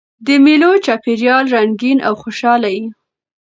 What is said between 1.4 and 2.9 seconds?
رنګین او خوشحاله يي.